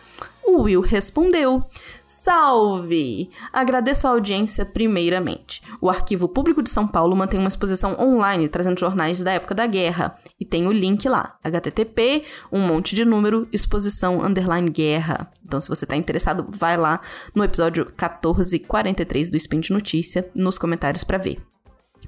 O 0.47 0.63
Will 0.63 0.81
respondeu: 0.81 1.65
Salve! 2.07 3.31
Agradeço 3.53 4.07
a 4.07 4.11
audiência 4.11 4.65
primeiramente. 4.65 5.61
O 5.81 5.91
Arquivo 5.91 6.29
Público 6.29 6.63
de 6.63 6.71
São 6.71 6.87
Paulo 6.87 7.17
mantém 7.17 7.41
uma 7.41 7.49
exposição 7.49 7.97
online 7.99 8.49
trazendo 8.49 8.79
jornais 8.79 9.23
da 9.23 9.33
época 9.33 9.55
da 9.55 9.67
guerra. 9.67 10.17
E 10.39 10.45
tem 10.45 10.69
o 10.69 10.73
link 10.73 11.09
lá: 11.09 11.37
http, 11.43 12.25
um 12.53 12.61
monte 12.61 12.95
de 12.95 13.05
número, 13.05 13.49
exposição 13.53 14.25
underline 14.25 14.71
guerra. 14.71 15.31
Então, 15.45 15.61
se 15.61 15.69
você 15.69 15.85
está 15.85 15.97
interessado, 15.97 16.47
vai 16.49 16.77
lá 16.77 17.01
no 17.35 17.43
episódio 17.43 17.85
1443 17.85 19.31
do 19.31 19.37
Spin 19.37 19.61
de 19.61 19.73
Notícia, 19.73 20.31
nos 20.35 20.59
comentários 20.59 21.03
para 21.03 21.19
ver. 21.19 21.56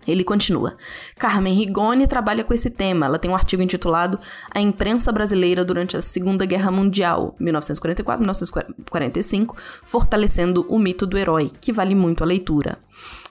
Ele 0.08 0.24
continua. 0.24 0.74
Carmen 1.18 1.54
Rigoni 1.54 2.06
trabalha 2.06 2.42
com 2.42 2.54
esse 2.54 2.70
tema. 2.70 3.04
Ela 3.04 3.18
tem 3.18 3.30
um 3.30 3.34
artigo 3.34 3.62
intitulado 3.62 4.18
A 4.50 4.58
Imprensa 4.58 5.12
Brasileira 5.12 5.66
durante 5.66 5.98
a 5.98 6.00
Segunda 6.00 6.46
Guerra 6.46 6.70
Mundial, 6.70 7.36
1944-1945, 7.38 9.54
fortalecendo 9.84 10.64
o 10.66 10.78
mito 10.78 11.06
do 11.06 11.18
herói, 11.18 11.52
que 11.60 11.70
vale 11.70 11.94
muito 11.94 12.24
a 12.24 12.26
leitura. 12.26 12.78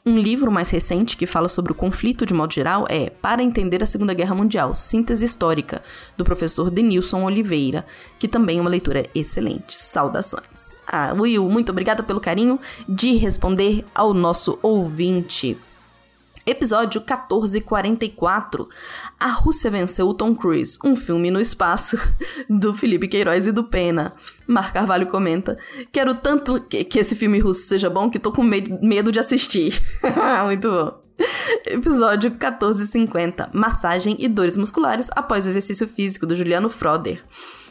Um 0.05 0.17
livro 0.17 0.51
mais 0.51 0.69
recente 0.69 1.17
que 1.17 1.25
fala 1.25 1.50
sobre 1.50 1.72
o 1.72 1.75
conflito 1.75 2.25
de 2.25 2.34
modo 2.34 2.53
geral 2.53 2.86
é 2.88 3.10
Para 3.10 3.43
Entender 3.43 3.84
a 3.84 3.88
Segunda 3.88 4.13
Guerra 4.13 4.36
Mundial, 4.36 4.75
Síntese 4.75 5.25
Histórica, 5.25 5.81
do 6.15 6.24
professor 6.24 6.69
Denilson 6.69 7.24
Oliveira, 7.24 7.86
que 8.17 8.27
também 8.27 8.60
é 8.60 8.62
uma 8.62 8.69
leitura 8.69 9.07
excelente. 9.13 9.77
Saudações. 9.77 10.79
Ah, 10.88 11.13
Will, 11.13 11.50
muito 11.50 11.72
obrigada 11.72 12.03
pelo 12.03 12.22
carinho 12.22 12.60
de 12.88 13.15
responder 13.15 13.84
ao 13.93 14.13
nosso 14.13 14.57
ouvinte. 14.62 15.57
Episódio 16.48 17.01
1444. 17.01 18.70
A 19.20 19.27
Rússia 19.27 19.70
venceu 19.70 20.08
o 20.08 20.13
Tom 20.13 20.34
Cruise, 20.34 20.80
um 20.82 20.96
filme 20.96 21.30
no 21.30 21.42
espaço 21.42 21.98
do 22.50 22.74
Felipe 22.74 23.06
Queiroz 23.06 23.48
e 23.48 23.51
do 23.51 23.66
Pena. 23.66 24.13
Mar 24.48 24.72
Carvalho 24.72 25.08
comenta: 25.08 25.58
Quero 25.92 26.16
tanto 26.16 26.62
que, 26.62 26.88
esse 26.98 27.18
filme 27.18 27.38
russo 27.38 27.68
seja 27.68 27.89
bom 27.89 28.10
que 28.10 28.18
tô 28.18 28.32
com 28.32 28.44
medo 28.44 29.12
de 29.12 29.20
assistir. 29.20 29.84
Muito 30.46 30.72
bom. 30.72 31.04
Episódio 31.66 32.30
1450. 32.30 33.50
Massagem 33.51 34.16
e 34.18 34.30
dores 34.30 34.56
musculares 34.56 35.10
após 35.18 35.46
exercício 35.46 35.86
físico 35.86 36.25
do 36.25 36.34
Juliano 36.34 36.70
Froder. 36.70 37.22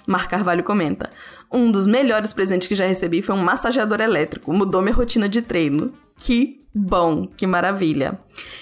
Mar 0.07 0.29
Carvalho 0.29 0.63
comenta: 0.63 1.09
Um 1.51 1.73
dos 1.73 1.87
melhores 1.87 2.35
presentes 2.35 2.69
que 2.69 2.75
já 2.75 2.85
recebi 2.85 3.23
foi 3.23 3.35
um 3.35 3.43
massageador 3.43 4.03
elétrico. 4.03 4.53
Mudou 4.53 4.83
minha 4.83 4.95
rotina 4.95 5.31
de 5.31 5.41
treino. 5.41 5.95
Que 6.17 6.67
bom, 6.75 7.27
que 7.27 7.47
maravilha. 7.47 8.19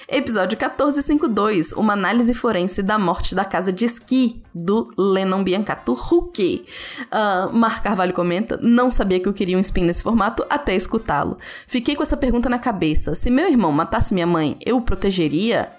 Episódio 0.09 0.57
1452, 0.57 1.73
uma 1.73 1.93
análise 1.93 2.35
forense 2.35 2.83
da 2.83 2.99
morte 2.99 3.35
da 3.35 3.45
casa 3.45 3.73
de 3.73 3.85
esqui 3.85 4.43
do 4.55 4.89
Lennon 4.97 5.43
Biancato 5.43 5.93
Huck. 5.93 6.65
Uh, 7.07 7.57
Mar 7.57 7.83
Carvalho 7.83 8.13
comenta, 8.13 8.59
não 8.61 8.91
sabia 8.91 9.19
que 9.19 9.29
eu 9.29 9.33
queria 9.33 9.57
um 9.57 9.61
spin 9.61 9.85
nesse 9.85 10.03
formato 10.03 10.45
até 10.49 10.75
escutá-lo. 10.75 11.39
Fiquei 11.67 11.97
com 11.97 12.03
essa 12.03 12.17
pergunta 12.17 12.49
na 12.49 12.59
cabeça. 12.59 13.15
Se 13.15 13.31
meu 13.31 13.49
irmão 13.49 13.73
matasse 13.73 14.15
minha 14.15 14.27
mãe, 14.27 14.57
eu 14.65 14.77
o 14.77 14.83
protegeria? 14.83 15.73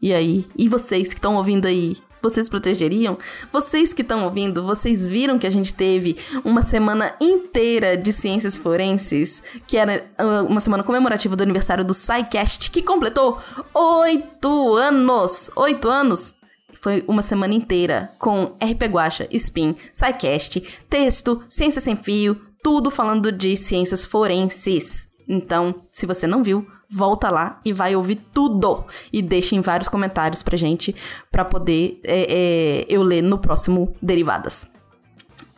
E 0.00 0.12
aí? 0.12 0.46
E 0.56 0.68
vocês 0.68 1.08
que 1.08 1.18
estão 1.18 1.36
ouvindo 1.36 1.66
aí? 1.66 1.96
Vocês 2.22 2.48
protegeriam? 2.48 3.18
Vocês 3.50 3.92
que 3.92 4.02
estão 4.02 4.24
ouvindo, 4.24 4.62
vocês 4.62 5.08
viram 5.08 5.38
que 5.38 5.46
a 5.46 5.50
gente 5.50 5.74
teve 5.74 6.16
uma 6.44 6.62
semana 6.62 7.14
inteira 7.20 7.96
de 7.96 8.12
ciências 8.12 8.56
forenses, 8.56 9.42
que 9.66 9.76
era 9.76 10.06
uh, 10.18 10.46
uma 10.46 10.60
semana 10.60 10.82
comemorativa 10.82 11.34
do 11.34 11.42
aniversário 11.42 11.84
do 11.84 11.92
SciCast, 11.92 12.70
que 12.70 12.82
completou 12.82 13.38
oito 13.74 14.74
anos! 14.74 15.50
Oito 15.56 15.88
anos! 15.88 16.34
Foi 16.80 17.04
uma 17.06 17.22
semana 17.22 17.54
inteira 17.54 18.12
com 18.18 18.56
RP 18.60 18.84
Guacha, 18.90 19.28
Spin, 19.30 19.76
SciCast, 19.94 20.62
texto, 20.88 21.42
ciência 21.48 21.80
sem 21.80 21.94
fio, 21.94 22.40
tudo 22.62 22.90
falando 22.90 23.30
de 23.30 23.56
ciências 23.56 24.04
forenses. 24.04 25.06
Então, 25.28 25.82
se 25.90 26.06
você 26.06 26.26
não 26.26 26.42
viu, 26.42 26.66
volta 26.92 27.30
lá 27.30 27.58
e 27.64 27.72
vai 27.72 27.96
ouvir 27.96 28.20
tudo. 28.32 28.84
E 29.12 29.22
deixem 29.22 29.60
vários 29.60 29.88
comentários 29.88 30.42
pra 30.42 30.56
gente, 30.56 30.94
pra 31.30 31.44
poder 31.44 31.98
é, 32.04 32.26
é, 32.28 32.86
eu 32.88 33.02
ler 33.02 33.22
no 33.22 33.38
próximo 33.38 33.94
Derivadas. 34.00 34.70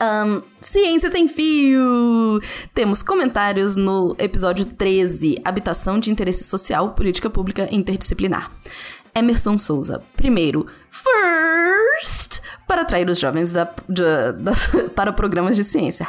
Um, 0.01 0.43
Ciência 0.61 1.11
Sem 1.11 1.29
Fio! 1.29 2.41
Temos 2.75 3.03
comentários 3.03 3.77
no 3.77 4.15
episódio 4.19 4.65
13, 4.65 5.41
Habitação 5.45 5.99
de 5.99 6.11
Interesse 6.11 6.45
Social, 6.45 6.91
Política 6.91 7.31
Pública 7.31 7.69
Interdisciplinar. 7.71 8.53
Emerson 9.15 9.57
Souza. 9.57 10.03
Primeiro, 10.17 10.67
first, 10.91 11.54
para 12.67 12.83
atrair 12.83 13.09
os 13.09 13.19
jovens 13.19 13.53
da, 13.53 13.69
da, 13.89 14.33
da, 14.33 14.53
para 14.95 15.13
programas 15.13 15.57
de 15.57 15.65
ciência. 15.65 16.07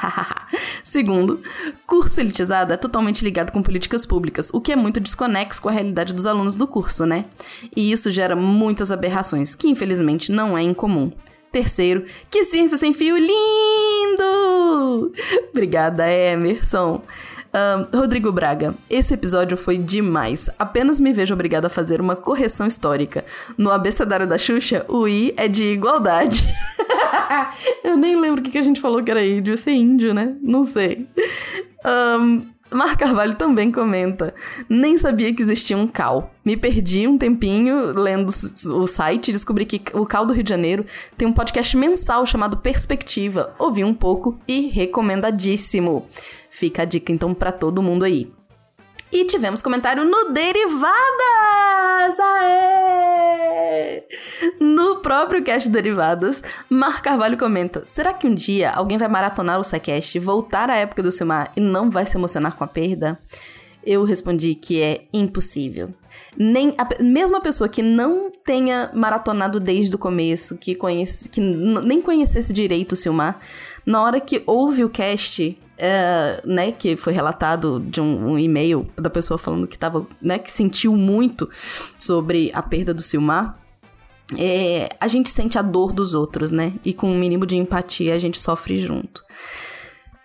Segundo, 0.84 1.42
curso 1.86 2.20
elitizado 2.20 2.74
é 2.74 2.78
totalmente 2.78 3.24
ligado 3.24 3.52
com 3.52 3.62
políticas 3.62 4.06
públicas, 4.06 4.50
o 4.54 4.62
que 4.62 4.72
é 4.72 4.76
muito 4.76 5.00
desconexo 5.00 5.62
com 5.62 5.70
a 5.70 5.72
realidade 5.72 6.14
dos 6.14 6.26
alunos 6.26 6.56
do 6.56 6.68
curso, 6.68 7.06
né? 7.06 7.26
E 7.76 7.92
isso 7.92 8.12
gera 8.12 8.36
muitas 8.36 8.92
aberrações, 8.92 9.56
que 9.56 9.68
infelizmente 9.68 10.32
não 10.32 10.58
é 10.58 10.62
incomum. 10.62 11.12
Terceiro, 11.52 12.04
que 12.30 12.44
ciência 12.44 12.78
sem 12.78 12.94
fio 12.94 13.18
lindo! 13.18 15.14
Obrigada, 15.52 16.06
Emerson. 16.12 17.02
Rodrigo 17.94 18.32
Braga, 18.32 18.76
esse 18.90 19.14
episódio 19.14 19.58
foi 19.58 19.78
demais. 19.78 20.50
Apenas 20.60 21.00
me 21.00 21.14
vejo 21.14 21.34
obrigado 21.34 21.66
a 21.66 21.70
fazer 21.70 22.02
uma 22.02 22.16
correção 22.16 22.68
histórica. 22.68 23.24
No 23.58 23.72
abecedário 23.72 24.28
da 24.28 24.38
Xuxa, 24.38 24.86
o 24.88 25.08
I 25.08 25.34
é 25.38 25.48
de 25.48 25.66
igualdade. 25.68 26.48
Eu 27.84 27.98
nem 27.98 28.20
lembro 28.20 28.42
o 28.42 28.44
que 28.44 28.58
a 28.58 28.62
gente 28.62 28.82
falou 28.82 29.04
que 29.04 29.12
era 29.12 29.22
devia 29.22 29.58
ser 29.58 29.72
índio, 29.72 30.14
né? 30.14 30.36
Não 30.42 30.64
sei. 30.64 31.08
Um, 31.86 32.42
Mar 32.72 32.98
Carvalho 32.98 33.36
também 33.36 33.72
comenta: 33.72 34.34
Nem 34.68 34.98
sabia 34.98 35.34
que 35.34 35.42
existia 35.42 35.78
um 35.78 35.88
CAL. 35.88 36.32
Me 36.44 36.58
perdi 36.58 37.08
um 37.08 37.18
tempinho 37.18 37.94
lendo 37.94 38.30
o 38.66 38.88
site 38.88 39.30
e 39.30 39.32
descobri 39.32 39.66
que 39.66 39.82
o 39.94 40.06
CAL 40.06 40.26
do 40.26 40.34
Rio 40.34 40.44
de 40.44 40.50
Janeiro 40.50 40.86
tem 41.18 41.28
um 41.28 41.34
podcast 41.34 41.76
mensal 41.78 42.26
chamado 42.26 42.58
Perspectiva. 42.58 43.56
Ouvi 43.58 43.84
um 43.84 43.94
pouco 43.94 44.38
e 44.48 44.68
recomendadíssimo. 44.68 46.06
Fica 46.58 46.84
a 46.84 46.86
dica 46.86 47.12
então 47.12 47.34
para 47.34 47.52
todo 47.52 47.82
mundo 47.82 48.06
aí. 48.06 48.32
E 49.12 49.26
tivemos 49.26 49.62
comentário 49.62 50.06
no 50.06 50.32
Derivadas! 50.32 52.18
Aê! 52.18 54.04
No 54.58 55.02
próprio 55.02 55.44
Cast 55.44 55.68
Derivadas, 55.68 56.42
Mar 56.70 57.02
Carvalho 57.02 57.38
comenta: 57.38 57.84
será 57.86 58.14
que 58.14 58.26
um 58.26 58.34
dia 58.34 58.72
alguém 58.72 58.98
vai 58.98 59.10
maratonar 59.10 59.60
o 59.60 59.66
SciCast, 59.66 60.18
voltar 60.18 60.70
à 60.70 60.78
época 60.78 61.04
do 61.04 61.12
Silmar 61.12 61.52
e 61.58 61.60
não 61.60 61.90
vai 61.92 62.06
se 62.06 62.16
emocionar 62.16 62.56
com 62.56 62.64
a 62.64 62.68
perda? 62.68 63.20
Eu 63.86 64.04
respondi 64.04 64.56
que 64.56 64.82
é 64.82 65.06
impossível. 65.14 65.94
Nem 66.36 66.74
a, 66.78 67.04
mesmo 67.04 67.38
a 67.38 67.42
pessoa 67.42 67.70
que 67.70 67.82
não 67.82 68.32
tenha 68.32 68.90
maratonado 68.94 69.60
desde 69.60 69.96
o 69.96 70.00
começo, 70.00 70.58
que, 70.58 70.74
conhece, 70.74 71.30
que 71.30 71.40
nem 71.40 72.02
conhecesse 72.02 72.52
direito 72.52 72.94
o 72.94 72.96
Silmar, 72.96 73.40
na 73.86 74.02
hora 74.02 74.20
que 74.20 74.42
ouve 74.46 74.84
o 74.84 74.90
cast, 74.90 75.58
é, 75.78 76.42
né, 76.46 76.72
que 76.72 76.96
foi 76.96 77.14
relatado 77.14 77.80
de 77.80 78.02
um, 78.02 78.32
um, 78.32 78.40
e-mail 78.40 78.88
da 78.96 79.10
pessoa 79.10 79.38
falando 79.38 79.68
que 79.68 79.78
tava, 79.78 80.08
né, 80.22 80.40
que 80.40 80.50
sentiu 80.50 80.96
muito 80.96 81.50
sobre 82.00 82.50
a 82.54 82.64
perda 82.64 82.94
do 82.94 83.02
Silmar, 83.02 83.58
é, 84.38 84.90
a 85.00 85.08
gente 85.08 85.30
sente 85.30 85.58
a 85.58 85.62
dor 85.62 85.92
dos 85.94 86.16
outros, 86.16 86.50
né? 86.50 86.74
E 86.84 86.94
com 86.94 87.12
um 87.12 87.18
mínimo 87.18 87.46
de 87.46 87.58
empatia 87.58 88.16
a 88.16 88.20
gente 88.20 88.40
sofre 88.40 88.78
junto. 88.78 89.24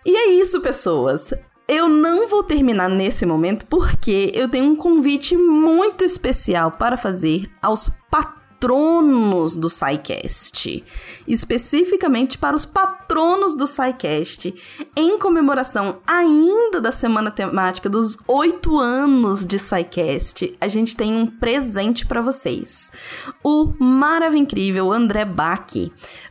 E 0.03 0.15
é 0.15 0.31
isso, 0.31 0.59
pessoas. 0.61 1.31
Eu 1.73 1.87
não 1.87 2.27
vou 2.27 2.43
terminar 2.43 2.89
nesse 2.89 3.25
momento 3.25 3.65
porque 3.65 4.29
eu 4.35 4.49
tenho 4.49 4.65
um 4.65 4.75
convite 4.75 5.37
muito 5.37 6.03
especial 6.03 6.71
para 6.71 6.97
fazer 6.97 7.49
aos 7.61 7.87
patrões 8.09 8.40
patronos 8.61 9.55
do 9.55 9.67
SciCast, 9.67 10.83
especificamente 11.27 12.37
para 12.37 12.55
os 12.55 12.63
patronos 12.63 13.55
do 13.55 13.65
SciCast, 13.65 14.53
em 14.95 15.17
comemoração 15.17 15.97
ainda 16.05 16.79
da 16.79 16.91
semana 16.91 17.31
temática 17.31 17.89
dos 17.89 18.17
oito 18.27 18.79
anos 18.79 19.47
de 19.47 19.57
SciCast, 19.57 20.55
a 20.61 20.67
gente 20.67 20.95
tem 20.95 21.15
um 21.15 21.25
presente 21.25 22.05
para 22.05 22.21
vocês. 22.21 22.91
O 23.43 23.73
maravilhoso 23.79 24.31
incrível 24.31 24.91
André 24.91 25.25
Bach 25.25 25.73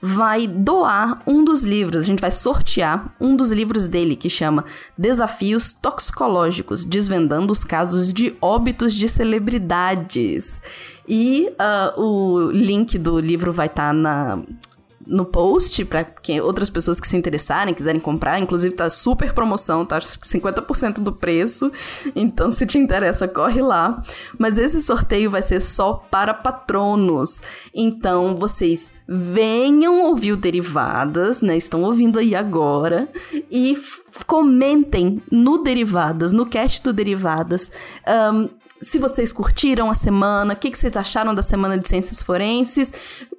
vai 0.00 0.46
doar 0.46 1.22
um 1.26 1.44
dos 1.44 1.64
livros, 1.64 2.02
a 2.02 2.06
gente 2.06 2.20
vai 2.20 2.30
sortear 2.30 3.14
um 3.20 3.36
dos 3.36 3.52
livros 3.52 3.86
dele 3.86 4.16
que 4.16 4.30
chama 4.30 4.64
Desafios 4.96 5.74
Toxicológicos, 5.74 6.84
desvendando 6.84 7.52
os 7.52 7.64
casos 7.64 8.12
de 8.12 8.34
óbitos 8.40 8.94
de 8.94 9.08
celebridades. 9.08 10.62
E 11.12 11.52
uh, 11.58 12.00
o 12.00 12.52
link 12.52 12.96
do 12.96 13.18
livro 13.18 13.52
vai 13.52 13.66
estar 13.66 13.88
tá 13.88 13.92
na 13.92 14.44
no 15.10 15.24
post 15.24 15.84
para 15.86 16.06
outras 16.40 16.70
pessoas 16.70 17.00
que 17.00 17.08
se 17.08 17.16
interessarem, 17.16 17.74
quiserem 17.74 18.00
comprar. 18.00 18.38
Inclusive 18.38 18.76
tá 18.76 18.88
super 18.88 19.32
promoção, 19.32 19.84
tá 19.84 19.98
50% 19.98 21.00
do 21.00 21.12
preço. 21.12 21.72
Então 22.14 22.48
se 22.48 22.64
te 22.64 22.78
interessa, 22.78 23.26
corre 23.26 23.60
lá. 23.60 24.00
Mas 24.38 24.56
esse 24.56 24.80
sorteio 24.80 25.28
vai 25.28 25.42
ser 25.42 25.60
só 25.60 25.94
para 25.94 26.32
patronos. 26.32 27.42
Então 27.74 28.36
vocês 28.36 28.92
venham 29.08 30.04
ouvir 30.04 30.32
o 30.32 30.36
Derivadas, 30.36 31.42
né? 31.42 31.56
Estão 31.56 31.82
ouvindo 31.82 32.20
aí 32.20 32.36
agora 32.36 33.08
e 33.50 33.76
comentem 34.28 35.20
no 35.28 35.58
Derivadas, 35.58 36.32
no 36.32 36.46
cast 36.46 36.84
do 36.84 36.92
Derivadas. 36.92 37.68
Um, 38.32 38.59
se 38.80 38.98
vocês 38.98 39.32
curtiram 39.32 39.90
a 39.90 39.94
semana, 39.94 40.54
o 40.54 40.56
que, 40.56 40.70
que 40.70 40.78
vocês 40.78 40.96
acharam 40.96 41.34
da 41.34 41.42
semana 41.42 41.76
de 41.76 41.86
ciências 41.86 42.22
forenses, 42.22 42.92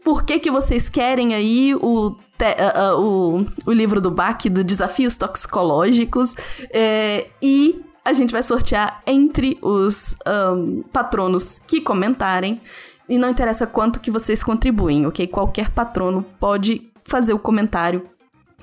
por 0.03 0.23
que, 0.23 0.39
que 0.39 0.51
vocês 0.51 0.87
querem 0.87 1.33
aí 1.33 1.73
o, 1.75 2.15
te, 2.37 2.45
uh, 2.45 2.97
uh, 2.97 3.01
o, 3.01 3.47
o 3.65 3.71
livro 3.71 3.99
do 3.99 4.11
BAC, 4.11 4.49
do 4.49 4.63
Desafios 4.63 5.17
Toxicológicos, 5.17 6.35
é, 6.71 7.27
e 7.41 7.81
a 8.03 8.13
gente 8.13 8.31
vai 8.31 8.43
sortear 8.43 9.01
entre 9.05 9.57
os 9.61 10.15
um, 10.55 10.83
patronos 10.91 11.59
que 11.59 11.81
comentarem, 11.81 12.61
e 13.09 13.17
não 13.17 13.29
interessa 13.29 13.67
quanto 13.67 13.99
que 13.99 14.09
vocês 14.09 14.41
contribuem, 14.41 15.05
ok? 15.05 15.27
Qualquer 15.27 15.69
patrono 15.71 16.23
pode 16.39 16.89
fazer 17.03 17.33
o 17.33 17.39
comentário 17.39 18.05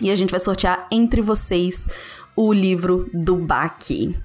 e 0.01 0.11
a 0.11 0.17
gente 0.17 0.31
vai 0.31 0.41
sortear 0.41 0.87
entre 0.91 1.21
vocês 1.21 1.87
o 2.35 2.53
livro 2.53 3.11
do 3.13 3.37
BAC. 3.37 4.17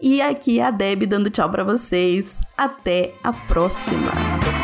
E 0.00 0.22
aqui 0.22 0.58
é 0.58 0.64
a 0.64 0.70
Deb 0.70 1.04
dando 1.04 1.28
tchau 1.28 1.50
para 1.50 1.64
vocês. 1.64 2.40
Até 2.56 3.14
a 3.22 3.30
próxima! 3.30 4.63